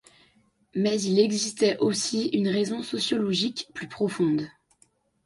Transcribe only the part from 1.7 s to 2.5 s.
aussi une